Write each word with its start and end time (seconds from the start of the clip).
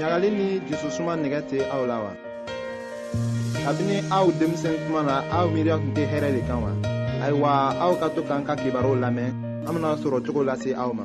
ɲagali 0.00 0.28
ni 0.38 0.46
jususuma 0.68 1.12
nɛgɛ 1.16 1.40
tɛ 1.50 1.58
aw 1.76 1.82
la 1.90 1.96
wa 2.04 2.12
kabini 3.64 3.96
aw 4.18 4.26
denmisɛn 4.38 4.76
kuma 4.86 5.00
na 5.02 5.14
aw 5.38 5.46
miiriya 5.52 5.76
tun 5.82 5.92
tɛ 5.96 6.02
hɛrɛ 6.12 6.28
de 6.36 6.40
kan 6.48 6.58
wa 6.64 6.70
ayiwa 7.24 7.50
aw 7.84 7.92
ka 8.00 8.08
to 8.14 8.20
k'an 8.22 8.42
ka 8.48 8.54
kibaruw 8.56 8.96
lamɛn 9.04 9.30
an 9.66 9.72
bena 9.74 9.90
sɔrɔ 10.02 10.18
cogo 10.24 10.40
lase 10.44 10.72
aw 10.82 10.90
ma 10.98 11.04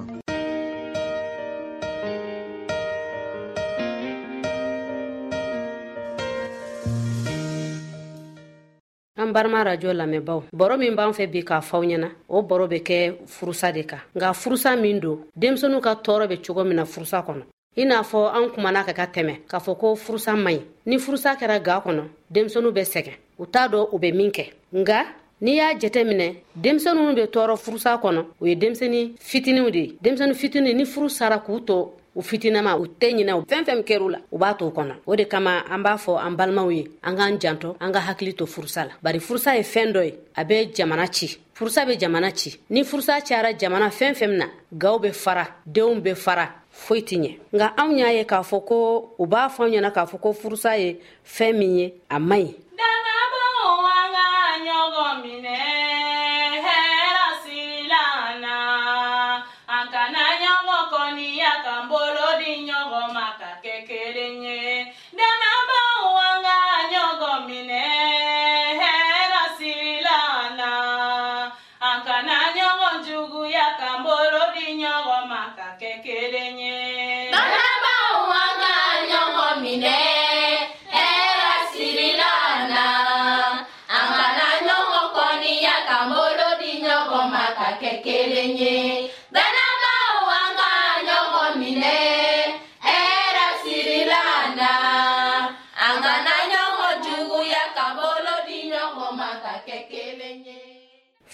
an 9.21 9.29
barima 9.33 9.63
rajo 9.67 9.91
lamɛnbaw 9.93 10.41
baro 10.53 10.77
min 10.77 10.95
b'an 10.95 11.11
fɛ 11.11 11.27
bi 11.31 11.43
k'a 11.43 11.59
faw 11.61 11.81
ɲɛna 11.83 12.09
o 12.29 12.41
baro 12.41 12.65
be 12.67 12.79
kɛ 12.79 13.27
furusa 13.27 13.73
de 13.73 13.83
kan 13.83 14.01
nka 14.15 14.31
furusa 14.33 14.73
min 14.81 14.99
don 15.01 15.17
denmisɛnu 15.37 15.81
ka 15.81 15.93
tɔɔrɔ 15.95 16.29
be 16.29 16.37
cogo 16.39 16.63
min 16.63 16.77
na 16.77 16.85
furusa 16.85 17.25
kɔnɔ 17.27 17.43
i 17.75 17.85
n'a 17.85 18.01
fɔ 18.03 18.31
an 18.33 18.49
kumana 18.51 18.83
ka 18.85 18.93
ka 18.93 19.05
tɛmɛ 19.05 19.35
k'a 19.49 19.59
fɔ 19.59 19.77
ko 19.77 19.95
furusa 19.95 20.33
man 20.35 20.53
ɲi 20.53 20.61
ni 20.85 20.97
furusa 20.97 21.35
kɛra 21.37 21.59
ga 21.61 21.81
kɔnɔ 21.85 22.03
denmisɛnu 22.33 22.71
be 22.73 22.81
sɛgɛn 22.81 23.15
u 23.39 23.45
t'a 23.45 23.67
dɔ 23.67 23.89
u 23.91 23.99
be 23.99 24.11
min 24.13 24.31
kɛ 24.31 24.45
nga 24.73 25.03
n'i 25.41 25.55
y'a 25.57 25.73
jɛtɛ 25.73 26.03
minɛ 26.07 26.35
denmisɛnu 26.55 27.13
be 27.15 27.23
tɔɔrɔ 27.27 27.57
furusa 27.59 27.99
kɔnɔ 28.01 28.25
u 28.39 28.45
ye 28.45 28.55
denmisɛni 28.55 29.15
fitiniw 29.19 29.69
de 29.71 29.77
ye 29.79 29.97
denmisɛni 30.03 30.33
fitini 30.41 30.73
ni 30.73 30.85
furu 30.85 31.09
sara 31.09 31.37
k'u 31.45 31.59
to 31.65 31.91
u 32.15 32.21
fitinama 32.21 32.77
u 32.79 32.85
tɛ 32.87 33.11
ɲinɛ 33.11 33.43
fɛn 33.45 33.65
fɛn 33.65 33.83
kɛr'u 33.83 34.09
la 34.11 34.19
u 34.31 34.37
b'a 34.39 34.53
to 34.57 34.71
kɔnɔ 34.71 34.93
o 35.05 35.15
de 35.17 35.25
kama 35.25 35.65
an 35.69 35.83
b'a 35.83 35.97
fɔ 35.97 36.17
an 36.25 36.31
balimaw 36.37 36.69
ye 36.73 36.87
an 37.03 37.13
k'an 37.17 37.37
janto 37.39 37.75
an 37.81 37.91
ka 37.91 37.99
hakili 37.99 38.33
to 38.37 38.45
furusa 38.45 38.85
la 38.87 38.91
bari 39.03 39.19
furusa 39.19 39.53
ye 39.53 39.63
fɛɛn 39.63 39.91
dɔ 39.93 40.05
ye 40.05 40.13
a 40.37 40.45
be 40.45 40.55
jamana 40.73 41.11
ci 41.11 41.27
furusa 41.53 41.85
be 41.85 41.97
jamana 41.99 42.33
ci 42.33 42.55
ni 42.69 42.83
furusa 42.85 43.19
cayara 43.19 43.49
jamana 43.59 43.89
fɛn 43.89 44.13
fɛn 44.15 44.27
min 44.29 44.37
na 44.37 44.45
gaw 44.77 44.97
be 44.97 45.11
fara 45.11 45.45
deenw 45.69 45.99
be 46.01 46.13
fara 46.15 46.61
foyi 46.83 47.01
ti 47.07 47.15
ɲɛ 47.23 47.29
nka 47.55 47.67
anw 47.81 47.89
y'a 48.01 48.09
ye 48.17 48.23
k'a 48.31 48.39
fɔ 48.49 48.57
ko 48.67 48.75
u 49.23 49.25
b'a 49.31 49.41
fɔ 49.55 49.61
anw 49.63 49.71
ɲɛna 49.73 49.89
k'a 49.95 50.03
fɔ 50.11 50.17
ko 50.23 50.29
furusa 50.39 50.71
ye 50.81 50.89
fɛn 51.35 51.51
min 51.59 51.71
ye 51.79 51.85
a 52.15 52.17
man 52.29 52.43
ɲi 52.43 52.53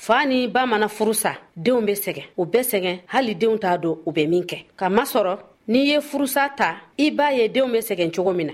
faa 0.05 0.25
ni 0.25 0.47
ba 0.47 0.65
mana 0.65 0.87
furusa 0.95 1.21
sa 1.37 1.41
denw 1.63 1.79
be 1.85 1.93
sɛgɛn 2.03 2.27
u 2.37 2.43
bɛ 2.51 2.59
sɛgɛn 2.71 2.97
hali 3.13 3.33
deenw 3.41 3.57
t'a 3.61 3.71
don 3.83 3.97
u 4.07 4.11
be 4.15 4.23
min 4.31 4.43
kɛ 4.49 4.57
k'a 4.79 4.87
masɔrɔ 4.97 5.33
n'i 5.71 5.81
ye 5.91 5.97
furusa 6.09 6.43
ta 6.57 6.69
i 6.97 7.11
b'a 7.17 7.27
ye 7.37 7.45
deenw 7.53 7.69
be 7.73 7.77
sɛgɛn 7.89 8.09
cogo 8.15 8.33
min 8.35 8.47
na 8.47 8.53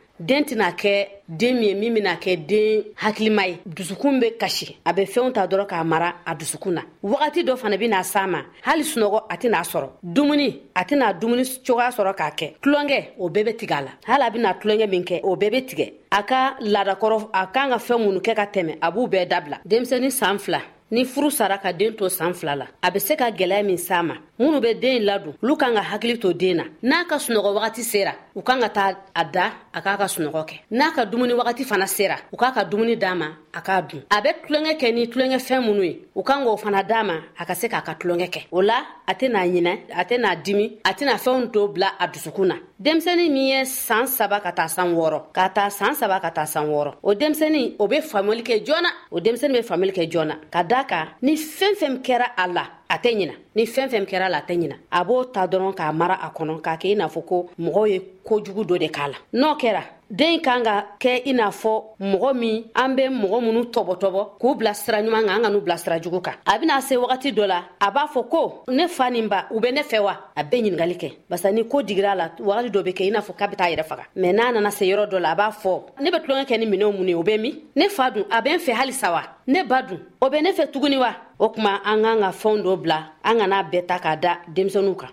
den 0.21 0.43
tɛna 0.43 0.71
kɛ 0.71 1.07
den 1.27 1.55
min 1.55 1.63
ye 1.67 1.73
min 1.75 1.93
bena 1.93 2.15
kɛ 2.15 2.37
den 2.47 2.83
hakilima 2.95 3.45
ye 3.47 3.57
dusukun 3.65 4.19
be 4.19 4.37
kasi 4.37 4.77
a 4.85 4.93
be 4.93 5.01
fɛnw 5.05 5.33
ta 5.33 5.47
dɔrɔn 5.47 5.65
k'a 5.67 5.83
mara 5.83 6.13
a 6.25 6.35
dusukun 6.35 6.71
na 6.73 6.81
wagati 7.03 7.41
dɔ 7.43 7.55
fana 7.57 7.77
bena 7.79 8.03
s'a 8.03 8.27
ma 8.29 8.39
hali 8.63 8.83
sunɔgɔ 8.83 9.23
a 9.29 9.35
tɛn'a 9.37 9.63
sɔrɔ 9.71 9.89
dumuni 10.03 10.61
a 10.75 10.83
tɛna 10.85 11.19
dumuni 11.19 11.43
cogoya 11.65 11.89
sɔrɔ 11.89 12.13
k'a 12.15 12.31
kɛ 12.37 12.53
tulonkɛ 12.61 13.07
o 13.19 13.29
bɛɛ 13.29 13.45
be 13.45 13.53
tigɛ 13.53 13.73
a 13.73 13.81
la 13.83 13.91
hali 14.05 14.23
a 14.25 14.29
bena 14.31 14.53
tulonkɛ 14.61 14.87
min 14.89 15.03
kɛ 15.03 15.19
o 15.23 15.35
bɛɛ 15.35 15.51
be 15.51 15.61
tigɛ 15.65 15.93
a 16.11 16.23
ka 16.23 16.55
ladakɔrɔ 16.61 17.29
a 17.33 17.47
kan 17.47 17.69
ka 17.71 17.77
fɛn 17.77 17.99
minnu 18.05 18.19
kɛ 18.21 18.35
ka 18.35 18.45
tɛmɛ 18.45 18.77
a 18.79 18.91
b'u 18.91 19.07
bɛɛ 19.09 19.27
dabila 19.27 19.57
denmisɛni 19.67 20.11
saan 20.11 20.37
fila 20.39 20.61
ni 20.91 21.05
furu 21.05 21.31
sara 21.31 21.57
ka 21.57 21.73
den 21.73 21.93
to 21.93 22.09
san 22.09 22.33
fila 22.33 22.55
la 22.55 22.65
a 22.81 22.91
be 22.91 22.99
se 22.99 23.15
ka 23.15 23.29
gwɛlɛya 23.31 23.63
min 23.65 23.77
s'a 23.77 24.03
ma 24.03 24.15
minnu 24.39 24.59
be 24.61 24.73
den 24.73 24.99
ladon 25.05 25.33
olu 25.43 25.55
kan 25.55 25.73
ka 25.73 25.81
hakili 25.81 26.19
to 26.19 26.33
den 26.33 26.57
na 26.57 26.63
n'a 26.83 27.05
ka 27.09 27.15
sunɔgɔ 27.15 27.53
wagati 27.55 27.81
sera 27.83 28.13
u 28.35 28.41
kan 28.41 28.59
ka 28.59 28.69
taa 28.69 28.91
a 29.15 29.23
da 29.23 29.45
a 29.73 29.79
k'a 29.81 29.97
ka 29.97 30.05
sunɔgɔ 30.05 30.41
kɛ 30.49 30.55
n'a 30.71 30.91
ka 30.95 31.05
dumuni 31.05 31.33
wagati 31.33 31.63
fana 31.63 31.87
sera 31.87 32.17
u 32.33 32.35
k'a 32.35 32.51
ka 32.53 32.63
dumuni 32.65 32.97
d'a 32.97 33.15
ma 33.15 33.27
a 33.53 33.61
k'a 33.61 33.81
dun 33.87 34.03
a 34.11 34.21
be 34.21 34.29
tulonkɛ 34.45 34.73
kɛ 34.79 34.93
ni 34.93 35.07
tulonkɛfɛn 35.07 35.61
minnu 35.65 35.83
ye 35.83 36.01
u 36.13 36.23
kan 36.23 36.43
k'o 36.43 36.57
fana 36.59 36.83
d'a 36.83 37.03
ma 37.03 37.15
a 37.39 37.45
ka 37.45 37.53
se 37.55 37.67
k'a 37.67 37.81
ka 37.85 37.93
tulonkɛ 37.95 38.27
kɛ 38.29 38.41
o 38.51 38.61
la 38.61 38.83
a 39.07 39.13
tɛna 39.15 39.47
ɲinɛ 39.47 39.73
a 39.95 40.03
tɛna 40.03 40.41
dimi 40.43 40.67
a 40.83 40.91
tɛna 40.93 41.15
fɛnw 41.15 41.51
to 41.53 41.67
bila 41.69 41.87
a 41.99 42.07
dusukun 42.07 42.47
na 42.47 42.55
denmisɛnin 42.83 43.31
min 43.31 43.47
ye 43.47 43.63
saan 43.65 44.07
saba 44.07 44.41
ka 44.41 44.51
taa 44.51 44.67
san 44.67 44.93
wɔɔrɔ 44.93 45.31
ka 45.33 45.47
taa 45.49 45.69
saan 45.69 45.93
saba 45.95 46.19
ka 46.19 46.29
taa 46.31 46.45
san 46.45 46.67
wɔɔrɔ 46.67 46.95
o 47.03 47.13
denmisɛnin 47.15 47.75
o 47.79 47.87
be 47.87 47.99
faamuli 48.01 48.43
kɛ 48.43 48.65
joona 48.65 48.91
o 49.11 49.19
denmisɛnin 49.21 49.53
be 49.53 49.61
faamuli 49.63 49.91
kɛ 49.91 50.11
joona 50.11 50.35
ka 50.51 50.63
da 50.63 50.80
d'a 50.81 50.85
kan 50.87 51.05
ni 51.21 51.35
fɛn 51.37 51.75
fɛn 51.79 52.01
kɛra 52.03 52.25
a 52.35 52.47
la 52.47 52.63
a 52.87 52.97
tɛ 52.97 53.09
ɲina 53.13 53.33
ni 53.55 53.65
fɛn 53.65 53.89
fɛn 53.89 54.05
kɛra 54.09 54.29
la 54.29 54.37
a 54.37 54.45
tɛ 54.47 54.53
ɲina 54.59 54.75
a 54.89 55.03
b'o 55.05 55.25
ta 55.33 55.47
dɔrɔn 55.47 55.73
k'a 55.75 55.91
mara 55.93 56.13
a 56.21 56.29
kɔnɔ 56.35 56.61
k'a 56.65 56.77
kɛ 56.81 56.87
i 56.91 56.95
n'a 56.95 57.07
fɔ 57.07 57.25
ko 57.25 57.49
mɔgɔw 57.59 57.87
ye 57.91 57.97
kojugu 58.25 58.63
dɔ 58.65 58.79
de 58.79 58.87
k'a 58.89 59.07
la 59.11 59.17
n'o 59.33 59.55
kɛra 59.61 59.83
den 60.11 60.39
kan 60.43 60.61
ka 60.63 60.75
kɛ 60.99 61.13
i 61.25 61.33
n'a 61.33 61.49
fɔ 61.51 61.73
mɔgɔ 61.99 62.33
min 62.35 62.63
an 62.75 62.95
be 62.95 63.03
mɔgɔ 63.07 63.37
minnu 63.43 63.63
tɔbɔtɔbɔ 63.73 64.21
k'u 64.41 64.55
bila 64.57 64.73
sira 64.73 64.97
ɲuman 65.01 65.25
kan 65.25 65.35
an 65.37 65.41
ka 65.43 65.49
n'u 65.49 65.61
bila 65.61 65.77
sira 65.77 65.99
jugu 66.01 66.19
kan 66.21 66.35
a 66.45 66.59
bena 66.59 66.81
se 66.81 66.95
wagati 66.97 67.31
dɔ 67.31 67.45
la 67.47 67.59
a 67.79 67.91
b'a 67.91 68.05
fɔ 68.13 68.27
ko 68.29 68.63
ne 68.67 68.87
fa 68.87 69.09
nin 69.09 69.29
ba 69.29 69.47
u 69.51 69.59
be 69.61 69.71
ne 69.71 69.81
fɛ 69.81 69.99
wa 70.03 70.15
a 70.35 70.43
bɛɛ 70.43 70.51
ɲiningali 70.51 70.97
kɛ 70.99 71.11
barisa 71.29 71.51
ni 71.53 71.63
ko 71.65 71.81
digir'a 71.81 72.13
la 72.15 72.27
wagati 72.39 72.69
dɔ 72.71 72.83
be 72.83 72.91
kɛ 72.93 73.07
i 73.07 73.09
n'a 73.09 73.21
fɔ 73.21 73.35
ka 73.37 73.47
be 73.47 73.55
t'a 73.55 73.69
yɛrɛ 73.71 73.83
faga 73.87 74.03
mɛn 74.17 74.33
n'a 74.35 74.51
nana 74.53 74.71
se 74.71 74.83
yɔrɔ 74.85 75.07
dɔ 75.09 75.19
la 75.21 75.31
a 75.31 75.35
b'a 75.35 75.49
fɔ 75.51 75.81
ne 76.01 76.11
be 76.11 76.17
tulonkɛ 76.17 76.45
kɛ 76.47 76.59
ni 76.59 76.65
minɛw 76.65 76.91
mun 76.91 77.07
ye 77.07 77.13
o 77.15 77.23
be 77.23 77.37
min 77.37 77.53
ne 77.75 77.87
fa 77.87 78.11
dun 78.11 78.25
a 78.29 78.41
be 78.41 78.49
n 78.49 78.59
fɛ 78.59 78.73
halisa 78.73 79.11
wa 79.11 79.23
ne 79.47 79.63
ba 79.63 79.81
dun 79.81 79.99
o 80.21 80.29
be 80.29 80.41
ne 80.41 80.51
fɛ 80.51 80.69
tuguni 80.71 80.97
wa 80.99 81.13
o 81.39 81.49
kuma 81.49 81.79
an 81.85 82.01
k'an 82.03 82.19
ka 82.19 82.31
fɛnw 82.31 82.63
dɔ 82.63 82.81
bila 82.81 83.05
an 83.23 83.37
kana 83.39 83.63
bɛɛ 83.71 83.85
ta 83.87 83.97
k'a 83.99 84.15
da 84.19 84.35
denmisɛnuw 84.53 84.95
kan 84.99 85.09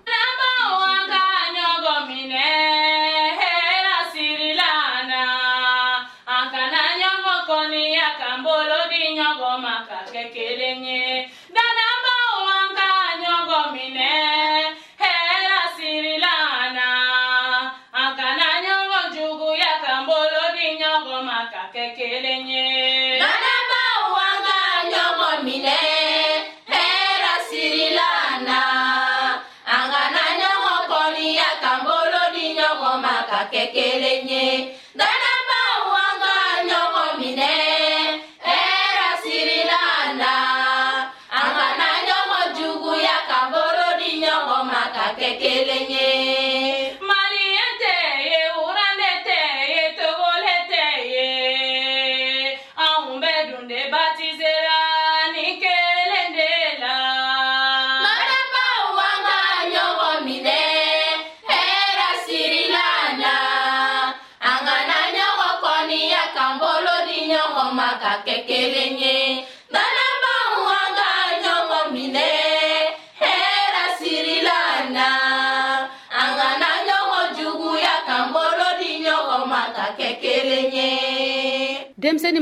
kékeré 33.50 34.22
yẹn. 34.26 34.68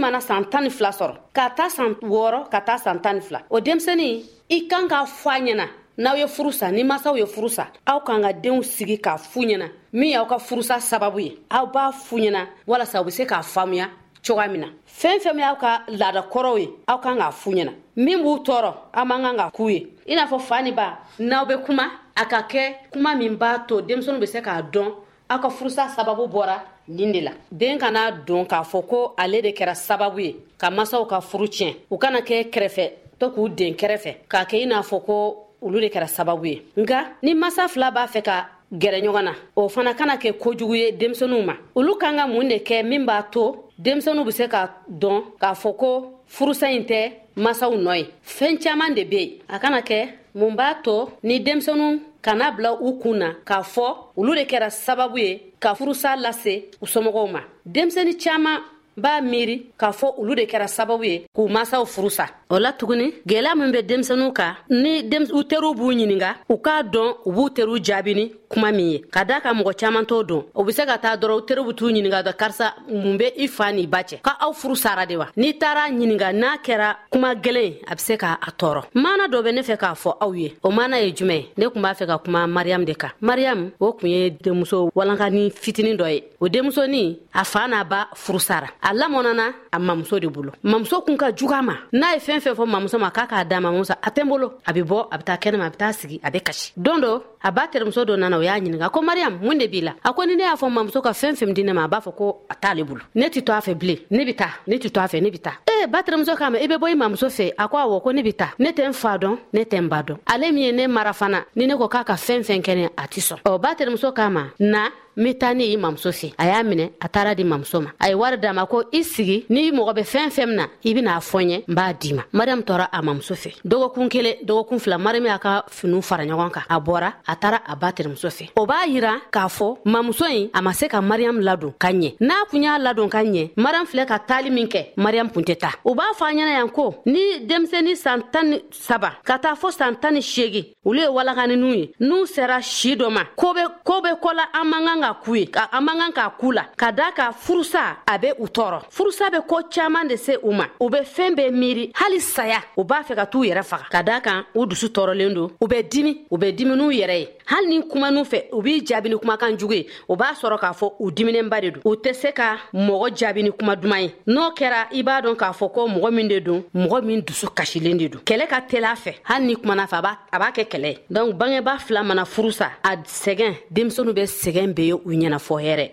mana 0.06 0.20
san 0.28 0.42
tan 0.52 0.62
ni 0.64 0.70
fila 0.76 0.90
sɔrɔ 0.98 1.14
ka 1.36 1.44
taa 1.56 1.68
san 1.76 1.88
wɔɔrɔ 2.12 2.40
ka 2.52 2.60
taa 2.60 2.78
san 2.78 3.00
tan 3.02 3.14
ni 3.16 3.20
fila 3.20 3.40
o 3.50 3.58
denmisɛnnin 3.60 4.22
i 4.56 4.68
kan 4.70 4.86
k'a 4.90 5.02
fɔ 5.22 5.28
a 5.36 5.40
ɲɛna 5.46 5.66
n'aw 5.98 6.16
ye 6.16 6.26
furusa 6.36 6.70
ni 6.70 6.82
masaw 6.84 7.16
ye 7.18 7.26
furusa 7.26 7.64
aw 7.86 8.00
kan 8.06 8.22
ka 8.22 8.30
deenw 8.32 8.62
sigi 8.62 8.98
k'a 9.02 9.16
fu 9.18 9.40
ɲɛna 9.40 9.68
min 9.92 10.10
y'aw 10.10 10.26
ka 10.30 10.38
furusa 10.38 10.78
sababu 10.78 11.18
ye 11.18 11.36
aw 11.50 11.66
b'a 11.66 11.90
fu 11.92 12.16
ɲɛna 12.18 12.40
walasa 12.68 13.02
u 13.02 13.04
be 13.04 13.10
se 13.10 13.26
k'a 13.26 13.42
faamuya 13.42 13.86
cogoya 14.24 14.48
min 14.50 14.60
na 14.60 14.66
fɛɛn 14.86 15.18
fɛn 15.24 15.34
min 15.34 15.44
aw 15.44 15.56
ka 15.56 15.82
laada 15.88 16.20
kɔrɔw 16.30 16.58
ye 16.60 16.68
aw 16.86 16.98
kan 17.00 17.16
k'a 17.18 17.32
fu 17.32 17.50
ɲɛna 17.50 17.72
min 17.96 18.22
b'u 18.22 18.44
tɔɔrɔ 18.46 18.72
aw 18.94 19.04
man 19.04 19.22
kan 19.22 19.36
ka 19.36 19.50
kuu 19.50 19.68
ye 19.70 19.88
i 20.06 20.14
n'a 20.14 20.28
fɔ 20.28 20.38
fani 20.40 20.70
ba 20.70 20.98
n'aw 21.18 21.44
be 21.48 21.54
kuma 21.66 21.90
a 22.16 22.24
ka 22.26 22.46
kɛ 22.48 22.76
kuma 22.92 23.16
min 23.16 23.34
b'a 23.36 23.64
to 23.66 23.80
denmisɛnu 23.82 24.20
be 24.20 24.26
se 24.26 24.38
k'a 24.38 24.62
dɔn 24.70 24.92
aw 25.30 25.40
ka 25.40 25.48
furusa 25.50 25.88
sababu 25.90 26.28
bɔra 26.30 26.60
nin 26.88 27.12
de 27.12 27.20
la 27.22 27.32
den 27.52 27.78
kana 27.78 28.10
don 28.26 28.44
k'a 28.46 28.62
fɔ 28.62 28.82
ko 28.88 29.14
ale 29.16 29.42
de 29.42 29.50
kɛra 29.50 29.74
sababu 29.74 30.20
ye 30.20 30.36
ka 30.58 30.70
masaw 30.70 31.04
ka 31.06 31.20
furu 31.20 31.48
tiɲɛ 31.48 31.74
u 31.90 31.98
kana 31.98 32.20
kɛ 32.20 32.50
kɛrɛfɛ 32.52 32.90
to 33.18 33.30
k'u 33.30 33.48
den 33.48 33.74
kɛrɛfɛ 33.74 34.14
k'a 34.28 34.44
kɛ 34.46 34.62
i 34.62 34.66
n'a 34.66 34.82
fɔ 34.82 35.02
ko 35.04 35.46
olu 35.62 35.80
de 35.80 35.86
kɛra 35.88 36.06
sababu 36.06 36.46
ye 36.46 36.62
nga 36.76 37.06
ni 37.22 37.34
masa 37.34 37.68
fila 37.68 37.90
b'a 37.90 38.06
fɛ 38.06 38.22
ka 38.22 38.48
gɛrɛ 38.72 39.00
ɲɔgɔn 39.02 39.24
na 39.24 39.32
o 39.56 39.68
fana 39.68 39.94
kana 39.94 40.16
kɛ 40.16 40.36
kojugu 40.38 40.74
ye 40.78 40.92
denmisɛnuw 40.92 41.42
ma 41.44 41.54
olu 41.74 41.96
kan 41.98 42.16
ka 42.16 42.26
mun 42.26 42.48
de 42.48 42.58
kɛ 42.62 42.84
min 42.86 43.04
b'a 43.04 43.24
to 43.30 43.58
denmisɛnuw 43.82 44.24
be 44.24 44.30
se 44.32 44.48
ka 44.48 44.70
dɔn 44.90 45.24
k'a 45.40 45.54
fɔ 45.54 45.76
ko 45.76 46.12
furusa 46.30 46.66
ɲi 46.70 46.84
tɛ 46.86 47.12
masaw 47.36 47.72
nɔ 47.76 47.96
ye 47.98 48.06
fɛɛn 48.24 48.58
caaman 48.62 48.94
de 48.94 49.04
be 49.04 49.16
yen 49.16 49.30
a 49.48 49.58
kana 49.58 49.80
kɛ 49.80 50.08
mun 50.34 50.54
b'a 50.56 50.82
to 50.84 51.08
ni 51.22 51.40
denmisɛnuw 51.40 51.98
kana 52.22 52.50
bila 52.52 52.76
u 52.80 52.98
kun 53.00 53.14
na 53.18 53.32
k'a 53.44 53.62
fɔ 53.64 53.96
olu 54.16 54.34
de 54.36 54.44
kɛra 54.44 54.70
sababu 54.70 55.18
ye 55.18 55.45
ka 55.60 55.74
furusa 55.74 56.16
lase 56.16 56.64
u 56.82 56.86
somɔgɔw 56.86 57.26
ma 57.32 57.40
denmisɛni 57.64 58.14
caaman 58.22 58.62
b'a 58.96 59.20
miiri 59.22 59.56
k'a 59.80 59.90
fɔ 59.92 60.08
olu 60.20 60.34
de 60.34 60.42
kɛra 60.50 60.66
sababu 60.68 61.04
ye 61.04 61.16
k'u 61.34 61.48
masaw 61.48 61.84
furusa 61.84 62.26
o 62.48 62.58
la 62.58 62.72
tuguni 62.72 63.06
gwɛlɛya 63.28 63.52
min 63.56 63.72
bɛ 63.72 63.80
denmisɛniw 63.88 64.32
kan 64.32 64.56
ni 64.82 64.92
u 65.32 65.40
teriw 65.48 65.74
b'u 65.76 65.88
ɲininga 65.94 66.30
u 66.52 66.56
k'a 66.64 66.76
dɔn 66.92 67.08
u 67.26 67.30
b'u 67.34 67.44
teriw 67.56 67.78
jaabini 67.86 68.24
kuma 68.48 68.70
min 68.72 68.90
ye 68.90 68.98
ka 69.14 69.24
daa 69.24 69.40
ka 69.40 69.50
mɔgɔ 69.52 69.72
caaman 69.80 70.06
t'o 70.06 70.22
dɔn 70.22 70.42
o 70.54 70.64
be 70.64 70.72
se 70.72 70.84
ka 70.86 70.96
taa 70.98 71.16
dɔrɔn 71.16 71.44
teriw 71.46 71.66
be 71.66 71.74
t'u 71.74 71.86
ɲininga 71.90 72.20
dɔ 72.26 72.32
karisa 72.40 72.66
mun 72.88 73.16
be 73.18 73.26
i 73.42 73.46
faa 73.48 73.70
ni 73.72 73.86
ba 73.86 74.00
cɛ 74.02 74.16
ka 74.22 74.36
aw 74.40 74.52
furu 74.52 74.76
sara 74.76 75.06
de 75.06 75.16
wa 75.16 75.26
n'i 75.36 75.52
taara 75.58 75.84
ɲininga 75.90 76.32
n'a 76.32 76.50
kɛra 76.64 76.96
kuma 77.12 77.34
gwɛlɛn 77.34 77.78
a 77.86 77.94
be 77.96 78.00
se 78.02 78.14
k'a 78.16 78.38
tɔɔrɔ 78.58 78.82
mana 78.94 79.28
dɔ 79.28 79.42
be 79.44 79.52
ne 79.52 79.62
fɛ 79.62 79.76
k'a 79.76 79.92
fɔ 79.94 80.16
aw 80.20 80.32
ye 80.32 80.56
o 80.62 80.70
mana 80.70 80.98
ye 81.00 81.12
jumɛn 81.12 81.36
ye 81.36 81.48
ne 81.56 81.66
kun 81.70 81.80
b'a 81.82 81.94
fɛ 81.98 82.06
ka 82.06 82.18
kuma 82.18 82.46
mariyam 82.46 82.84
de 82.84 82.94
kan 82.94 83.10
mariyam 83.22 83.70
o 83.80 83.92
kun 83.92 84.08
ye 84.10 84.30
denmuso 84.30 84.90
walankani 84.94 85.50
fitinin 85.52 85.96
dɔ 85.98 86.10
ye 86.14 86.24
o 86.40 86.48
denmusonin 86.48 87.16
a 87.34 87.44
faa 87.44 87.66
n'a 87.66 87.84
ba 87.88 88.08
furu 88.14 88.38
sara 88.40 88.68
a 88.82 88.94
lamɔnana 88.94 89.54
a 89.72 89.78
mamuso 89.78 90.18
de 90.20 90.26
bolo 90.28 90.52
mamuso 90.64 91.02
kun 91.04 91.16
ka 91.18 91.30
juga 91.32 91.62
ma 91.62 91.74
n'a 91.92 92.14
ye 92.14 92.18
fɛn 92.20 92.40
fɛn 92.40 92.54
fɔ 92.54 92.66
mamuso 92.66 92.98
ma 92.98 93.10
k'a 93.10 93.26
k'a 93.28 93.44
da 93.48 93.58
mamuso 93.60 93.94
a 94.02 94.10
tɛ 94.10 94.22
n 94.24 94.28
bolo 94.28 94.58
a 94.66 94.72
be 94.72 94.82
bɔ 94.82 95.08
a 95.10 95.18
be 95.18 95.24
taa 95.24 95.36
kɛnɛma 95.36 95.66
a 95.66 95.70
be 95.70 95.76
taa 95.76 95.92
sigi 95.92 96.20
a 96.22 96.30
be 96.30 96.40
kasi 96.40 96.72
don 96.80 96.98
dɔ 97.00 97.22
a 97.42 97.50
b'a 97.52 97.68
terimuso 97.72 98.04
dɔ 98.06 98.16
nana 98.18 98.35
na 98.36 98.38
o 98.38 98.42
y'a 98.42 98.58
ɲininga 98.60 98.88
ko 98.90 99.02
mariyamu 99.02 99.38
mun 99.42 99.58
de 99.58 99.66
b'i 99.66 99.80
la 99.80 99.92
a 100.04 100.12
ko 100.12 100.22
ni 100.24 100.36
ne 100.36 100.44
y'a 100.44 100.54
fɔ 100.56 100.68
mamuso 100.70 101.00
ka 101.00 101.10
fɛn 101.12 101.34
fɛn 101.36 101.52
di 101.54 101.62
ma 101.72 101.84
a 101.84 101.88
b'a 101.88 102.00
fɔ 102.00 102.14
ko 102.14 102.42
a 102.48 102.54
t'ale 102.54 102.84
bolo 102.84 103.00
ne 103.14 103.26
tɛ 103.28 103.40
to 103.42 103.52
a 103.52 103.60
fɛ 103.60 103.74
bilen 103.74 103.98
ne 104.10 104.24
bi 104.24 104.34
ta 104.34 104.48
ne 104.66 104.76
tɛ 104.76 104.90
to 104.92 105.00
a 105.00 105.04
fɛ 105.06 105.20
ne 105.22 105.30
bi 105.30 105.38
ta 105.38 105.52
ee 105.68 105.86
batiramuso 105.86 106.34
k'a 106.36 106.50
ma 106.50 106.58
i 106.58 106.66
be 106.66 106.74
bɔ 106.76 106.90
i 106.90 106.94
mamuso 106.94 107.26
fɛ 107.28 107.52
a 107.56 107.68
ko 107.68 107.76
awɔ 107.76 108.02
ko 108.02 108.10
ne 108.12 108.22
bi 108.22 108.32
ta 108.32 108.50
ne 108.58 108.70
tɛ 108.72 108.86
n 108.88 108.92
fa 108.92 109.16
dɔn 109.18 109.36
ne 109.52 109.60
tɛ 109.64 109.76
n 109.80 109.88
ba 109.88 110.02
dɔn 110.02 110.18
ale 110.26 110.52
min 110.52 110.64
ye 110.64 110.72
ne 110.72 110.86
mara 110.86 111.10
fana 111.12 111.44
ni 111.54 111.66
ne 111.66 111.74
ko 111.76 111.88
k'a 111.88 112.04
ka 112.04 112.14
fɛn 112.14 112.42
fɛn 112.44 112.62
kɛnɛ 112.62 112.90
a 112.96 113.06
tɛ 113.08 113.20
sɔn 113.20 113.38
ɔ 113.44 113.60
batiramuso 113.60 114.12
k'a 114.14 114.30
ma 114.30 114.44
na 114.60 114.90
n 115.18 115.24
be 115.24 115.34
taa 115.38 115.54
ni 115.54 115.72
i 115.72 115.76
mamuso 115.76 116.12
se 116.12 116.32
a 116.36 116.46
y'a 116.46 116.62
minɛ 116.62 116.90
a 117.00 117.08
taara 117.08 117.34
di 117.34 117.42
mamuso 117.42 117.80
ma 117.80 117.90
a 117.98 118.08
ye 118.08 118.14
wari 118.14 118.36
d'a 118.36 118.52
ma 118.52 118.66
ko 118.66 118.84
i 118.92 119.02
sigi 119.02 119.46
n'i 119.48 119.70
mɔgɔ 119.72 119.94
be 119.94 120.00
fɛn 120.02 120.28
fɛn 120.30 120.46
min 120.46 120.56
na 120.56 120.68
i 120.84 120.92
ben'a 120.92 121.18
fɔ 121.24 121.40
ɲɛ 121.40 121.64
n 121.68 121.74
b'a 121.74 121.92
di 121.96 122.12
ma 122.12 122.22
mariyamu 122.34 122.62
tɔɔra 122.68 122.88
a 122.92 123.00
mamuso 123.02 123.32
fɛ 123.34 123.54
dɔgɔkun 123.64 124.08
kelen 124.12 124.34
dɔgɔkun 124.44 124.78
fila 124.78 124.98
mariyamu 124.98 125.26
y'a 125.26 125.38
ka 125.38 125.64
finiw 125.70 126.02
fara 126.04 126.24
ɲɔgɔn 126.26 126.50
kan 126.52 126.62
a 126.68 126.78
bɔra 126.80 127.12
a 127.26 127.34
taara 127.36 127.60
a 127.66 127.74
ba 127.76 127.92
terimuso 127.96 128.28
fɛ 128.28 128.50
o 128.56 128.66
b'a 128.66 128.84
yira 128.86 129.16
k'a 129.32 129.48
fɔ 129.48 129.78
mamuso 129.86 130.26
ɲi 130.28 130.50
a 130.52 130.60
ma 130.60 130.72
se 130.74 130.86
ka 130.88 131.00
mariyamu 131.00 131.40
ladon 131.40 131.72
ka 131.78 131.88
ɲɛ 131.90 132.16
n'a 132.20 132.34
kun 132.50 132.62
y'a 132.62 132.78
ladon 132.78 133.08
ka 133.08 133.18
ɲɛ 133.24 133.52
mariyamu 133.56 133.86
filɛ 133.88 134.04
ka 134.06 134.18
taali 134.18 134.50
min 134.52 134.66
kɛ 134.68 134.92
mariyamu 134.98 135.30
kun 135.32 135.42
tɛ 135.44 135.56
ta 135.58 135.70
u 135.82 135.94
b'a 135.94 136.12
fɔ 136.14 136.24
a 136.28 136.32
ɲɛna 136.32 136.60
yan 136.60 136.68
ko 136.68 137.02
ni 137.06 137.46
denmisɛni 137.48 137.96
san 137.96 138.22
tan 138.30 138.50
ni 138.50 138.58
saba 138.70 139.16
ka 139.24 139.38
taa 139.38 139.54
fɔ 139.56 139.70
san 139.72 139.96
tan 139.96 140.12
ni 140.12 140.20
seegin 140.20 140.66
olu 140.84 141.00
ye 141.00 141.06
walakaninu 141.08 141.74
ye 141.74 141.92
n'u 142.00 142.26
sera 142.28 142.60
si 142.62 142.94
dɔ 142.94 143.08
ma 143.10 143.24
ko 143.34 143.54
be 143.54 143.64
koo 143.82 144.02
be 144.02 144.10
kɔ 144.12 144.34
la 144.36 144.44
an 144.52 144.64
man 144.68 144.84
kan 144.86 145.05
ka 145.06 145.14
k'u 145.24 145.34
ye 145.36 145.46
an 145.72 145.80
man 145.84 145.98
kan 145.98 146.12
k'a 146.14 146.30
k'u 146.38 146.52
la 146.52 146.64
ka 146.76 146.90
daa 146.92 147.12
ka 147.12 147.32
furusa 147.32 147.82
a 148.06 148.18
be 148.18 148.32
u 148.38 148.46
tɔɔrɔ 148.46 148.80
furusa 148.90 149.30
be 149.30 149.38
koo 149.46 149.62
caaman 149.70 150.08
de 150.08 150.16
se 150.16 150.36
u 150.42 150.52
ma 150.52 150.66
u 150.80 150.88
be 150.90 150.98
fɛɛn 150.98 151.34
bɛɛ 151.36 151.50
miiri 151.50 151.90
hali 151.94 152.20
saya 152.20 152.60
u 152.76 152.84
b'a 152.84 153.02
fɛ 153.04 153.14
ka 153.14 153.26
t'u 153.26 153.44
yɛrɛ 153.44 153.62
faga 153.64 153.86
ka 153.90 154.02
daa 154.02 154.20
kan 154.20 154.44
u 154.54 154.66
dusu 154.66 154.86
tɔɔrɔlen 154.88 155.34
don 155.34 155.48
u 155.60 155.66
be 155.68 155.82
dimi 155.82 156.24
u 156.30 156.36
be 156.38 156.52
dimin'u 156.52 156.90
yɛrɛ 156.90 157.18
ye 157.20 157.28
hali 157.46 157.68
ni 157.78 157.82
kumanu 157.88 158.22
fɛ 158.24 158.42
u 158.52 158.62
b'i 158.62 158.80
jaabi 158.84 159.10
ni 159.10 159.16
kumakan 159.16 159.56
jugu 159.58 159.74
ye 159.74 159.86
u 160.08 160.16
b'a 160.16 160.32
sɔrɔ 160.34 160.58
k'a 160.60 160.72
fɔ 160.74 160.92
u 161.00 161.10
diminenba 161.10 161.60
de 161.60 161.70
don 161.72 161.80
u 161.84 161.94
tɛ 161.96 162.12
se 162.14 162.32
ka 162.32 162.56
mɔgɔ 162.74 163.10
jaabi 163.16 163.42
ni 163.44 163.50
kuma 163.52 163.76
duman 163.76 164.00
ye 164.02 164.12
n'o 164.26 164.50
kɛra 164.56 164.86
i 164.92 165.02
b'a 165.02 165.22
dɔn 165.22 165.36
k'a 165.36 165.52
fɔ 165.52 165.72
ko 165.74 165.86
mɔgɔ 165.88 166.12
min 166.14 166.28
de 166.28 166.40
don 166.40 166.64
mɔgɔ 166.74 167.04
min 167.04 167.20
dusu 167.22 167.46
kasilen 167.54 167.96
de 167.98 168.08
don 168.08 168.18
kɛlɛ 168.22 168.46
ka 168.48 168.60
teli 168.68 168.86
a 168.86 168.94
fɛ 168.96 169.14
hali 169.24 169.46
ni 169.46 169.54
kumana 169.56 169.86
fɛ 169.88 169.96
a 170.32 170.38
b'a 170.38 170.50
kɛ 170.52 170.64
kɛlɛ 170.68 170.88
ye 170.92 170.98
donk 171.10 171.34
bangebaa 171.36 171.78
fila 171.80 172.02
mana 172.02 172.22
furusa 172.24 172.70
a 172.84 172.96
sɛgɛn 172.96 173.54
denmisɛnu 173.72 174.12
bɛ 174.14 174.24
sɛgɛn 174.26 174.72
be 174.74 174.82
ye 174.86 174.95
u 175.04 175.10
ɲɛnafɔ 175.20 175.54
hɛrɛ 175.64 175.86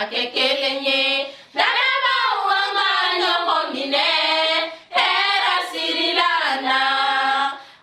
ka 0.00 0.06
kɛ 0.12 0.22
kelen 0.34 0.76
ye 0.88 1.00
danamaw 1.56 2.36
an 2.58 2.68
ka 2.80 2.88
ɲɔgɔn 3.22 3.64
minɛ 3.74 4.04
hɛra 4.96 5.54
sirila 5.70 6.30
na 6.66 6.78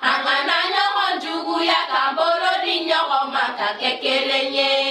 an 0.09 0.17
kana 0.25 0.57
ɲɔgɔn 0.74 1.12
juguya 1.24 1.79
k'an 1.91 2.09
bolo 2.17 2.51
di 2.63 2.75
ɲɔgɔn 2.88 3.25
ma 3.33 3.45
ka 3.59 3.67
kɛ 3.81 3.89
kelen 4.03 4.47
ye 4.57 4.87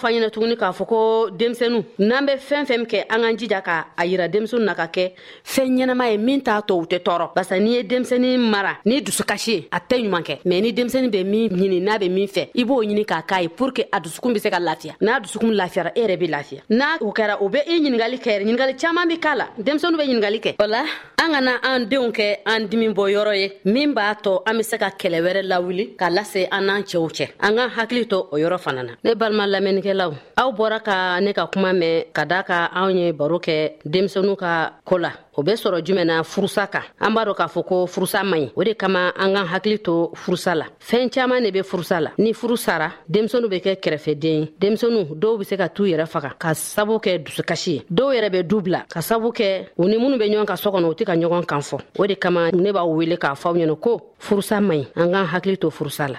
f'a 0.00 0.08
ɲɛna 0.12 0.30
tuguni 0.32 0.56
k'a 0.56 0.72
fɔ 0.72 0.86
ko 0.88 1.00
denmisɛnu 1.30 1.84
n'an 1.98 2.24
be 2.26 2.32
fɛɛn 2.32 2.64
fɛn 2.68 2.84
kɛ 2.90 2.98
an 3.10 3.20
k'an 3.22 3.36
jija 3.36 3.60
ka 3.62 3.86
a 3.96 4.02
yira 4.06 4.28
denmisɛnu 4.32 4.64
na 4.64 4.74
ka 4.74 4.86
kɛ 4.86 5.12
fɛɛn 5.44 5.76
ɲɛnama 5.78 6.04
ye 6.10 6.16
min 6.16 6.40
t'a 6.40 6.62
to 6.66 6.74
u 6.76 6.84
tɛ 6.86 6.98
tɔɔrɔ 7.04 7.34
barisa 7.34 7.58
n'i 7.60 7.70
ye 7.76 7.82
denmisɛni 7.82 8.38
mara 8.38 8.78
ni 8.86 9.00
dusukasi 9.02 9.52
ye 9.54 9.68
a 9.70 9.78
tɛ 9.80 9.98
ɲuman 10.04 10.22
kɛ 10.24 10.38
mɛn 10.46 10.62
ni 10.62 10.72
denmisɛni 10.72 11.08
be 11.10 11.24
min 11.24 11.48
ɲini 11.50 11.80
n'a 11.82 11.98
be 12.00 12.08
min 12.08 12.26
fɛ 12.28 12.48
i 12.54 12.64
b'o 12.64 12.78
ɲini 12.86 13.04
k'a 13.04 13.22
k'a 13.28 13.42
ye 13.42 13.48
pur 13.48 13.70
ke 13.72 13.82
a 13.92 14.00
dusukun 14.00 14.32
be 14.32 14.38
se 14.40 14.48
ka 14.50 14.56
lafiya 14.58 14.94
n'a 15.02 15.20
dusukun 15.20 15.52
lafiyara 15.60 15.92
e 15.94 16.00
yɛrɛ 16.00 16.16
be 16.18 16.26
lafiya 16.28 16.60
n'a 16.70 16.96
o 17.02 17.12
kɛra 17.12 17.36
o 17.40 17.48
be 17.48 17.58
i 17.66 17.78
ɲiningali 17.80 18.16
kɛ 18.20 18.30
yɛrɛ 18.32 18.44
ɲiningali 18.46 18.76
caaman 18.80 19.08
be 19.08 19.18
k'a 19.18 19.34
la 19.36 19.46
denmisɛnu 19.60 19.98
be 19.98 20.04
ɲiningali 20.08 20.40
kɛ 20.40 20.54
o 20.62 20.66
la 20.66 20.80
an 21.22 21.30
ka 21.34 21.40
na 21.40 21.52
an 21.62 21.80
denw 21.88 22.10
kɛ 22.10 22.36
an 22.46 22.60
dimi 22.68 22.88
bɔ 22.94 23.04
yɔrɔ 23.14 23.32
ye 23.38 23.52
min 23.66 23.92
b'a 23.94 24.14
tɔ 24.22 24.42
an 24.46 24.56
be 24.56 24.62
se 24.62 24.78
ka 24.78 24.90
kɛlɛ 24.98 25.20
wɛrɛ 25.28 25.42
lawuli 25.44 25.94
k'a 25.98 26.08
lase 26.10 26.48
an 26.50 26.62
n'an 26.66 26.82
cɛw 26.82 27.08
cɛ 27.18 27.28
an 27.40 27.52
k'an 27.56 27.70
hakili 27.76 28.06
to 28.08 28.16
o 28.32 28.36
yɔrɔ 28.36 28.58
fana 28.58 28.82
na 28.86 28.92
ne 29.04 29.14
balima 29.14 29.46
lamɛnnikɛ 29.46 29.89
lamɛnnikɛlaw 29.94 30.12
aw 30.36 30.50
bɔra 30.52 30.80
ka 30.80 31.20
ne 31.20 31.32
ka 31.32 31.46
kuma 31.46 31.72
mɛn 31.72 32.04
ka 32.12 32.24
daa 32.24 32.42
ka 32.42 32.70
anw 32.74 32.90
ye 32.96 33.12
baro 33.12 33.38
kɛ 33.38 33.72
denmisɛnu 33.84 34.36
ka 34.36 34.72
koo 34.84 34.98
la 34.98 35.12
o 35.36 35.42
be 35.42 35.52
sɔrɔ 35.52 35.82
jumɛn 35.84 36.06
na 36.06 36.22
furusa 36.22 36.66
kan 36.70 36.82
an 37.00 37.12
b'a 37.14 37.24
dɔ 37.26 37.34
k'a 37.34 37.46
fɔ 37.48 37.64
ko 37.66 37.86
furusa 37.86 38.24
man 38.24 38.40
ɲi 38.40 38.50
o 38.56 38.64
de 38.64 38.74
kama 38.74 39.12
an 39.18 39.32
k'an 39.34 39.46
hakili 39.46 39.78
to 39.82 40.10
furusa 40.14 40.54
la 40.56 40.64
fɛɛn 40.80 41.10
caaman 41.12 41.40
ne 41.42 41.50
be 41.50 41.60
furusa 41.62 42.00
la 42.00 42.10
ni 42.18 42.32
furu 42.32 42.56
sara 42.56 42.90
denmisɛnu 43.10 43.48
be 43.50 43.58
kɛ 43.60 43.76
kɛrɛfɛden 43.76 44.40
ye 44.40 44.52
denmisɛnu 44.60 45.14
dɔw 45.16 45.38
be 45.38 45.44
se 45.44 45.56
ka 45.56 45.68
t'u 45.68 45.84
yɛrɛ 45.84 46.06
faga 46.06 46.32
ka 46.38 46.52
sabu 46.54 46.98
kɛ 46.98 47.22
dusukasi 47.24 47.70
ye 47.72 47.84
dɔw 47.92 48.12
yɛrɛ 48.14 48.30
be 48.32 48.42
du 48.44 48.60
bila 48.60 48.84
ka 48.88 49.00
sabu 49.00 49.28
kɛ 49.32 49.68
u 49.78 49.84
ni 49.86 49.96
minnu 49.98 50.18
be 50.18 50.24
ɲɔgɔn 50.30 50.46
ka 50.46 50.54
sɔ 50.54 50.70
kɔnɔ 50.72 50.90
u 50.90 50.94
tɛ 50.94 51.04
ka 51.06 51.12
ɲɔgɔn 51.16 51.46
kan 51.46 51.60
fɔ 51.60 51.78
o 51.98 52.06
de 52.06 52.14
kama 52.14 52.50
ne 52.52 52.72
b'aw 52.72 52.86
wele 52.88 53.16
k'a 53.16 53.34
fɔaw 53.34 53.54
ɲɛna 53.56 53.78
ko 53.80 54.06
furusa 54.20 54.60
man 54.62 54.80
ɲi 54.80 54.86
an 54.96 55.10
k'an 55.12 55.26
hakili 55.26 55.58
to 55.60 55.68
furusa 55.70 56.08
la 56.12 56.18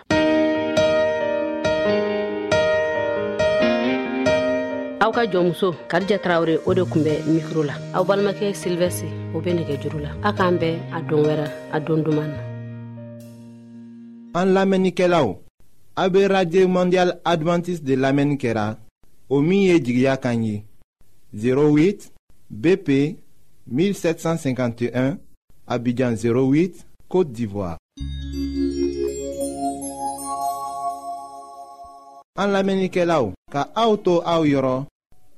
aw 5.12 5.16
ka 5.16 5.26
jɔnmuso 5.32 5.76
karija 5.90 6.18
tarawure 6.20 6.58
o 6.66 6.74
de 6.74 6.86
kun 6.86 7.04
bɛ 7.04 7.12
mikro 7.28 7.64
la 7.64 7.74
aw 7.94 8.04
balimakɛ 8.06 8.54
silivɛsi 8.54 9.06
o 9.36 9.42
be 9.42 9.52
nɛgɛ 9.54 9.82
juru 9.82 10.00
la 10.00 10.10
a 10.24 10.32
k'an 10.32 10.58
bɛɛ 10.58 10.80
a 10.96 11.02
don 11.02 11.20
wɛrɛ 11.26 11.48
a 11.74 11.80
don 11.82 12.02
duman 12.04 12.30
na 14.34 14.42
an 14.42 14.54
lamɛnnikɛlaw 14.56 15.36
a 15.98 16.10
be 16.10 16.28
radio 16.28 16.66
mondial 16.70 17.20
advantiste 17.26 17.84
de 17.84 17.96
lamɛnni 17.98 18.38
kɛra 18.40 18.78
o 19.30 19.42
min 19.42 19.62
ye 19.64 19.80
jigiya 19.80 20.16
kan 20.16 20.44
ye 20.46 20.64
08 21.34 22.10
bp 22.50 23.18
1751 23.68 25.18
abijan 25.68 26.16
08 26.16 26.86
côte 27.10 27.34
d'ivoire 27.34 27.78
an 32.38 32.50
lamɛnnikɛlaw 32.54 33.34
ka 33.52 33.68
aw 33.76 33.98
to 33.98 34.22
aw 34.24 34.44
yɔrɔ 34.46 34.86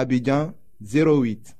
Abidjan 0.00 0.52
08. 0.80 1.56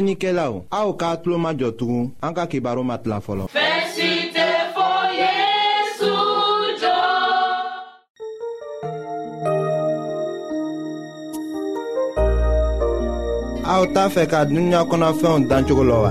lamɛnnikɛla 0.00 0.44
o 0.56 0.58
aw 0.78 0.88
k'a 1.00 1.10
tulo 1.22 1.36
majɔ 1.44 1.68
tugun 1.78 2.06
an 2.24 2.32
ka 2.36 2.44
kibaru 2.50 2.82
ma 2.90 2.96
tila 3.02 3.18
fɔlɔ. 3.26 3.44
fɛsi 3.54 4.10
tɛ 4.34 4.46
fɔ 4.74 4.88
yesu 5.22 6.14
jɔ. 6.82 6.98
aw 13.72 13.82
t'a 13.94 14.02
fɛ 14.14 14.22
ka 14.32 14.38
dunuya 14.48 14.80
kɔnɔfɛnw 14.90 15.36
dan 15.48 15.62
cogo 15.66 15.82
lɔ 15.90 15.98
wa. 16.04 16.10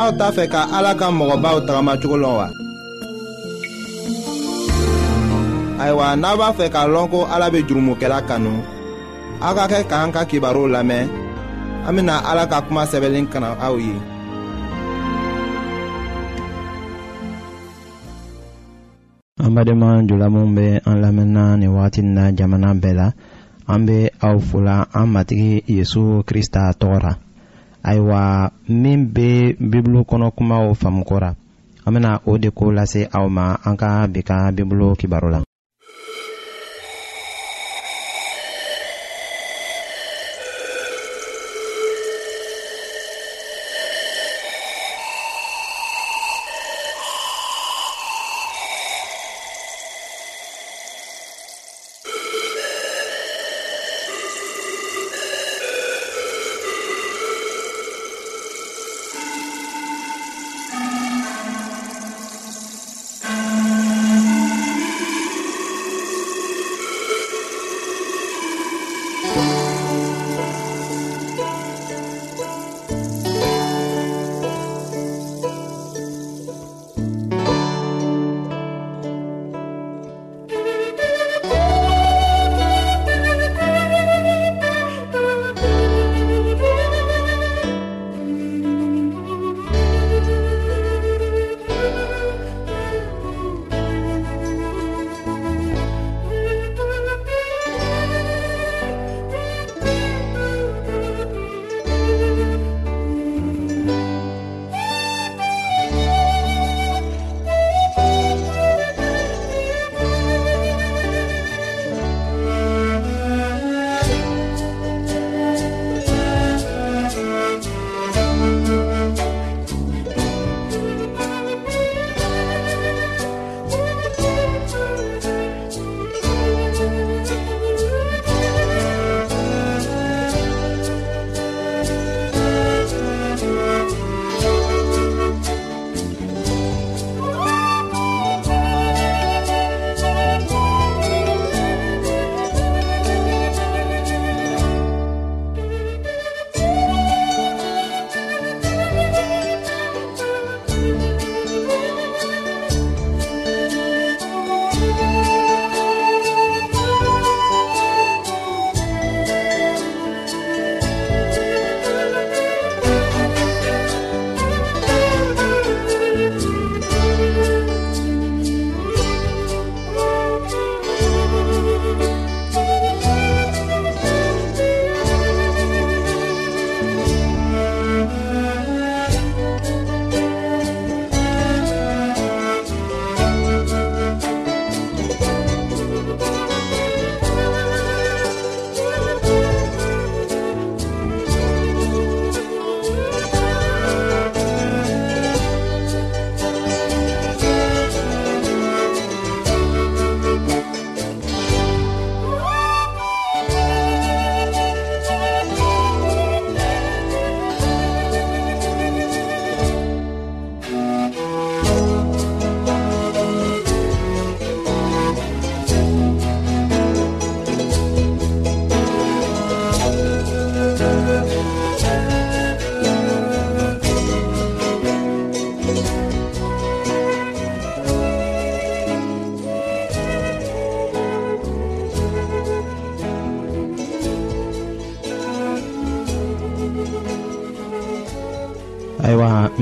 aw 0.00 0.10
t'a 0.18 0.26
fɛ 0.36 0.44
ka 0.52 0.60
ala 0.76 0.92
ka 1.00 1.06
mɔgɔbaw 1.18 1.56
tagamacogo 1.66 2.16
lɔ 2.24 2.32
wa. 2.38 2.46
ayiwa 5.82 6.06
n'a 6.20 6.34
b'a 6.40 6.48
fɛ 6.58 6.66
k'a 6.74 6.82
lɔn 6.94 7.06
ko 7.12 7.18
ala 7.34 7.46
bɛ 7.52 7.60
jurumokɛla 7.66 8.18
kanu 8.28 8.52
aw 9.46 9.52
ka 9.58 9.64
kɛ 9.72 9.78
k'an 9.90 10.10
ka 10.14 10.22
kibaru 10.30 10.64
lamɛn. 10.76 11.06
an 11.88 11.96
bena 11.96 12.16
ala 12.30 12.44
ka 12.50 12.58
kuma 12.66 12.82
sɛbɛlen 12.90 13.26
kana 13.32 13.48
aw 13.66 13.74
ye 13.86 13.94
an 19.44 19.52
badenma 19.54 19.88
julamu 20.08 20.40
be 20.56 20.66
an 20.88 20.96
lamɛnna 21.02 21.44
nin 21.60 21.70
wagati 21.74 22.02
na 22.02 22.30
jamana 22.38 22.70
bɛɛ 22.82 22.92
la 23.00 23.06
an 23.74 23.86
be 23.86 24.10
aw 24.20 24.36
fola 24.38 24.86
an 24.92 25.08
matigi 25.14 25.64
yezu 25.76 26.22
krista 26.28 26.62
tɔgɔ 26.80 26.98
ra 27.04 27.12
ayiwa 27.88 28.50
min 28.68 29.06
be 29.14 29.28
bibulu 29.60 30.00
kɔnɔ 30.08 30.30
kumaw 30.36 30.74
faamukora 30.80 31.34
an 31.86 31.92
bena 31.94 32.20
o 32.26 32.36
de 32.38 32.50
ko 32.50 32.66
lase 32.72 33.08
aw 33.14 33.26
ma 33.28 33.56
an 33.64 33.76
ka 33.76 34.06
bi 34.12 34.20
ka 34.22 34.50
bibulu 34.52 34.96
kibaru 35.00 35.28
la 35.32 35.40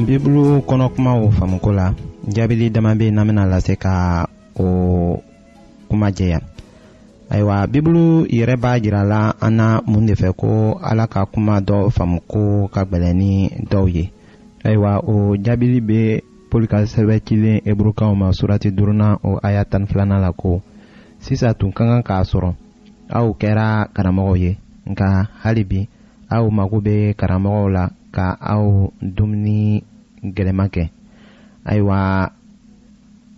bibulu 0.06 0.62
kɔnɔkumaw 0.68 1.18
faamuko 1.34 1.70
la 1.78 1.86
jaabili 2.34 2.70
dama 2.70 2.94
be 2.98 3.06
n'an 3.10 3.26
bena 3.26 3.46
lase 3.46 3.74
ka 3.82 4.26
o 4.54 4.66
kuma 5.88 6.08
jɛya 6.16 6.38
ayiwa 7.30 7.56
bibulu 7.72 8.24
yɛrɛ 8.36 8.54
b'a 8.62 8.72
yirala 8.82 9.32
an 9.40 9.56
na 9.56 9.80
mun 9.86 10.06
de 10.06 10.14
fɛ 10.14 10.28
ko 10.36 10.78
ala 10.82 11.06
ka 11.06 11.24
kuma 11.26 11.60
dɔ 11.60 11.90
faamuko 11.90 12.68
ka 12.74 12.82
gwɛlɛ 12.84 13.10
ni 13.18 13.48
dɔw 13.70 13.86
ye 13.96 14.10
ayiwa 14.64 14.92
o 15.06 15.36
jaabili 15.36 15.80
be 15.86 16.22
pɔli 16.50 16.66
ka 16.68 16.84
sɛbɛ 16.86 17.20
cilen 17.26 17.62
eburukaw 17.64 18.14
ma 18.16 18.30
surati 18.32 18.70
duruna 18.70 19.18
o 19.24 19.38
aya 19.42 19.64
tani 19.64 19.86
filana 19.86 20.18
la 20.20 20.32
ko 20.32 20.62
sisa 21.20 21.54
tun 21.54 21.72
ka 21.72 21.84
kan 21.84 22.02
k'a 22.02 22.22
sɔrɔ 22.24 22.52
aw 23.10 23.28
kɛra 23.34 23.88
karamɔgɔw 23.94 24.36
ye 24.38 24.58
nka 24.86 25.26
halibi 25.42 25.88
aw 26.30 26.48
mago 26.50 26.80
be 26.80 27.14
karamɔgɔw 27.16 27.68
la 27.72 27.88
ka 28.14 28.26
aw 28.52 28.64
dumuni 29.02 29.84
gɛlɛma 30.34 30.66
kɛ 30.74 30.84
ayiwa 31.70 31.98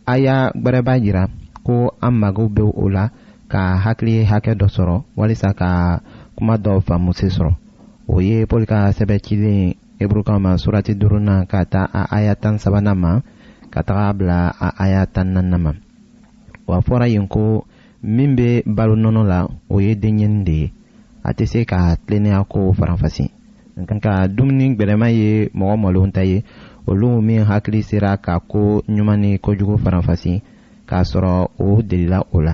a 0.06 0.14
y'a 0.24 0.36
gbɛrɛba 0.60 0.94
jira 1.02 1.22
ko 1.66 1.76
an 2.06 2.14
mago 2.20 2.44
bɛ 2.56 2.62
o 2.62 2.84
la 2.96 3.04
ka 3.52 3.62
hakili 3.84 4.14
hakɛ 4.30 4.52
dɔ 4.60 4.66
sɔrɔ 4.74 4.96
walisa 5.18 5.50
ka 5.60 5.70
kuma 6.36 6.54
dɔw 6.64 6.78
faamusi 6.86 7.28
sɔrɔ 7.36 7.52
o 8.06 8.14
ye 8.26 8.46
pɔli 8.50 8.66
ka 8.70 8.78
sɛbɛ 8.96 9.16
cilen 9.24 9.74
eburukan 10.02 10.40
ma 10.42 10.56
surati 10.56 10.92
duurunan 11.00 11.46
ka 11.50 11.64
taa 11.66 11.84
a 11.92 12.02
aya 12.16 12.34
tan 12.34 12.56
sabanan 12.62 12.96
ma 12.98 13.12
ka 13.72 13.82
taga 13.82 14.06
bila 14.18 14.38
a 14.58 14.68
aya 14.84 15.06
tan 15.06 15.34
naaninan 15.34 15.60
ma 15.60 15.70
wa 16.66 16.78
fɔra 16.80 17.10
yen 17.10 17.26
ko 17.28 17.66
min 18.02 18.34
bɛ 18.38 18.62
balo 18.66 18.94
nɔnɔ 18.94 19.22
la 19.26 19.46
o 19.68 19.78
ye 19.80 19.94
denɲɛni 19.94 20.44
de 20.44 20.54
ye 20.54 20.72
a 21.24 21.32
tɛ 21.34 21.44
se 21.46 21.64
ka 21.66 21.94
tilennenya 22.06 22.42
ko 22.48 22.72
faranfasi 22.72 23.28
nka 23.82 23.94
ka 24.04 24.14
dumuni 24.28 24.74
gwɛrɛma 24.76 25.08
ye 25.18 25.48
mɔgɔ 25.58 25.74
mɔlenw 25.82 26.10
ta 26.12 26.22
ye 26.24 26.44
olu 26.86 27.20
min 27.26 27.44
hakili 27.48 27.82
sera 27.82 28.16
ka 28.16 28.34
ko 28.50 28.82
ɲuman 28.88 29.20
ni 29.20 29.38
kojugu 29.38 29.76
faranfasi 29.82 30.42
k'a 30.88 31.02
sɔrɔ 31.10 31.48
o 31.62 31.82
delila 31.82 32.18
o 32.32 32.38
la. 32.46 32.52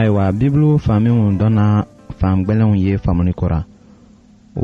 ayiwa 0.00 0.26
bibulu 0.32 0.70
fan 0.80 0.98
minw 1.04 1.20
dɔnna 1.40 1.66
fan 2.18 2.34
gwɛlɛnw 2.44 2.74
ye 2.84 2.92
faamuli 3.02 3.32
kora 3.40 3.60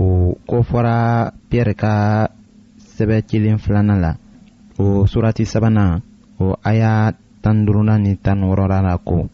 o 0.03 0.33
kofɔra 0.49 0.97
piyɛri 1.49 1.75
ka 1.83 1.93
sɛbɛ 2.95 3.17
cilen 3.29 3.59
filanan 3.63 3.99
la 4.05 4.13
o 4.83 5.05
surati 5.11 5.45
sabanan 5.53 6.01
o 6.45 6.57
aya 6.71 7.13
tan 7.43 7.69
ni 8.05 8.13
tan 8.25 8.39
wɔrɔra 8.49 8.79
la 8.87 8.97
ko 9.09 9.29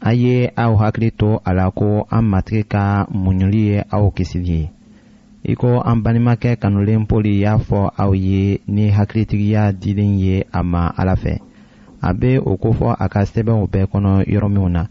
a 0.00 0.14
ye 0.14 0.50
aw 0.64 0.72
hakili 0.80 1.10
to 1.18 1.40
a 1.44 1.52
la 1.54 1.70
ko 1.70 2.06
an 2.10 2.24
matigi 2.32 2.64
ka 2.72 3.06
muɲuli 3.12 3.62
ye 3.70 3.82
aw 3.90 4.10
kisili 4.16 4.50
ye 4.54 4.70
i 5.44 5.54
ko 5.54 5.78
an 5.80 6.00
balimakɛ 6.02 6.56
kanulen 6.56 7.04
poli 7.08 7.32
y'a 7.44 7.58
fɔ 7.58 7.90
aw 7.98 8.12
ye 8.14 8.60
ni 8.66 8.88
hakilitigiya 8.90 9.72
dilen 9.80 10.18
ye 10.18 10.44
a 10.52 10.62
ma 10.64 10.88
ala 10.96 11.16
fɛ 11.16 11.38
a 12.08 12.12
bɛ 12.20 12.30
o 12.50 12.56
ko 12.62 12.68
fɔ 12.78 12.88
a 12.98 13.06
ka 13.12 13.20
sɛbɛnw 13.32 13.66
bɛɛ 13.72 13.86
kɔnɔ 13.92 14.10
yɔrɔ 14.32 14.48
minw 14.54 14.68
na 14.76 14.82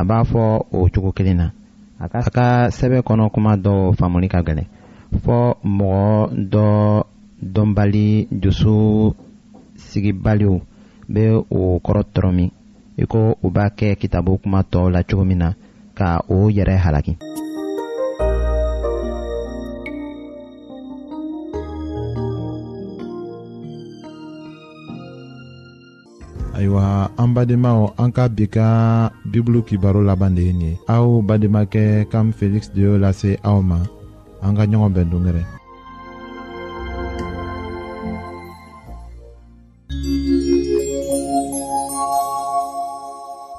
a 0.00 0.04
b'a 0.08 0.18
fɔ 0.30 0.40
o 0.72 0.88
cogo 0.92 1.10
kelen 1.16 1.36
na 1.40 1.46
a 2.00 2.08
ka 2.36 2.70
sɛbɛn 2.76 3.02
kɔnɔ 3.08 3.30
kuma 3.34 3.52
dɔ 3.64 3.74
faamuli 3.98 4.28
ka 4.32 4.38
gɛlɛn 4.48 4.66
fɔ 5.24 5.36
mɔgɔ 5.78 6.30
dɔ 6.52 6.66
dɔnbali 7.54 8.08
dusu 8.42 9.12
sigibaliw 9.86 10.54
bɛ 11.14 11.24
o 11.50 11.80
kɔrɔ 11.84 12.02
tɔrɔ 12.14 12.50
i 12.96 13.04
ko 13.12 13.36
u 13.44 13.50
b'a 13.50 13.66
kɛ 13.76 13.96
kitabu 14.00 14.38
kuma 14.42 14.62
tɔw 14.64 14.88
la 14.92 15.02
cogo 15.02 15.24
min 15.26 15.38
na 15.38 15.52
ka 15.94 16.22
o 16.28 16.48
yɛrɛ 16.48 16.76
halaki 16.80 17.16
ayiwa 26.54 27.10
an 27.18 27.34
badenmaw 27.34 27.92
an 27.98 28.12
ka 28.14 28.28
bi 28.30 28.46
ka 28.46 29.10
bibulu 29.26 29.62
kibaro 29.66 29.98
laban 30.02 30.34
de 30.34 30.42
ye 30.46 30.52
nin 30.52 31.70
ye 31.74 32.04
kam 32.10 32.32
feliksi 32.32 32.70
de 32.74 32.80
y'o 32.82 32.98
lase 32.98 33.36
aw 33.42 33.58
ma 33.68 33.78
an 34.42 34.54
ka 34.56 34.64
ɲɔgɔn 34.66 35.46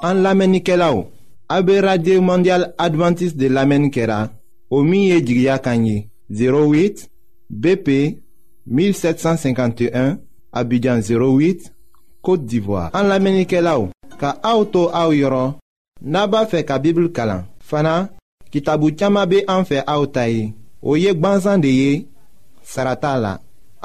an 0.10 0.18
lamɛnnikɛlaw 0.24 0.96
a 1.50 1.58
be 1.66 1.76
radio 1.82 2.22
mondial 2.22 2.64
advantiste 2.86 3.38
de 3.40 3.48
lamɛnni 3.50 3.90
kɛra 3.94 4.30
o 4.70 4.84
min 4.84 5.20
08 5.20 7.10
bp 7.52 7.88
1751 8.70 10.22
abidjan 10.52 11.00
08 11.02 11.75
Côte 12.26 12.44
d'Ivoire. 12.48 12.90
En 12.96 13.06
l'amenike 13.06 13.60
la 13.62 13.76
ou, 13.78 13.92
ka 14.18 14.32
auto 14.50 14.88
a 14.98 15.04
ou 15.08 15.14
yoron, 15.14 15.52
naba 16.02 16.42
fe 16.50 16.64
ka 16.66 16.80
bibl 16.82 17.12
kalan. 17.14 17.44
Fana, 17.62 18.10
kitabu 18.50 18.90
tiyama 18.98 19.28
be 19.30 19.44
an 19.46 19.62
fe 19.70 19.84
a 19.86 20.00
ou 20.02 20.08
tayi, 20.10 20.48
ou 20.82 20.98
ye 20.98 21.14
gbanzan 21.14 21.62
de 21.62 21.70
ye, 21.70 21.92
sarata 22.66 23.12
la. 23.22 23.36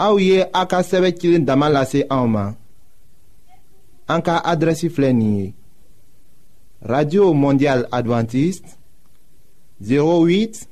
A 0.00 0.06
ou 0.14 0.22
ye 0.24 0.38
a 0.56 0.62
ka 0.70 0.80
seve 0.88 1.10
kilin 1.12 1.44
daman 1.44 1.74
lase 1.76 2.06
a 2.08 2.16
ou 2.24 2.30
man. 2.32 2.54
An 4.08 4.24
ka 4.24 4.38
adresi 4.38 4.88
flenye. 4.88 5.50
Radio 6.80 7.28
Mondial 7.36 7.84
Adventiste, 7.92 8.72
08 9.84 10.64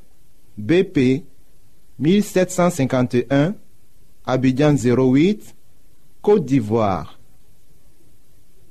BP 0.57 1.05
1751, 2.01 3.53
Abidjan 4.25 4.73
08, 4.81 5.53
Côte 6.23 6.47
d'Ivoire. 6.47 7.18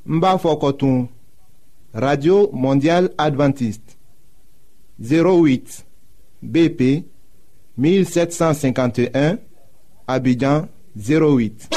Mba 0.09 0.37
Fokotoun, 0.39 1.09
Radio 1.93 2.47
Mondial 2.53 3.09
Adventist, 3.17 3.81
08 5.01 5.83
BP 6.41 7.03
1751, 7.77 9.37
Abidjan 10.07 10.67
08 10.95 11.67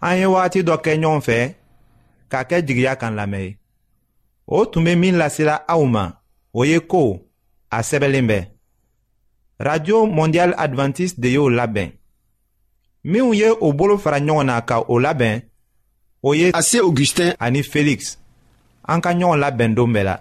Anye 0.00 0.26
wati 0.26 0.62
doke 0.62 0.94
nyon 0.98 1.18
fe, 1.20 1.56
kake 2.30 2.62
djigya 2.62 2.94
kan 3.00 3.16
lamey. 3.18 3.56
Ou 4.46 4.66
toume 4.70 4.94
min 5.00 5.16
lase 5.18 5.42
la 5.48 5.62
aouman, 5.66 6.14
ouye 6.54 6.78
kou, 6.86 7.18
a 7.74 7.82
sebe 7.82 8.06
lembey. 8.12 8.53
radio 9.64 10.04
mondial 10.18 10.52
adventiste 10.58 11.18
de 11.24 11.30
y'o 11.34 11.48
labɛn 11.56 11.88
minw 13.10 13.30
ye 13.38 13.48
o 13.48 13.68
bolo 13.78 13.96
fara 14.04 14.18
ɲɔgɔn 14.26 14.44
na 14.46 14.56
ka 14.68 14.76
o 14.92 14.96
labɛn 14.98 15.36
o 16.28 16.34
ye 16.38 16.46
ase 16.58 16.78
augustin 16.80 17.32
ani 17.44 17.62
feliksi 17.72 18.16
an 18.92 19.00
ka 19.04 19.10
ɲɔgɔn 19.14 19.40
labɛn 19.42 19.74
don 19.76 19.92
bɛɛ 19.94 20.02
la 20.04 20.20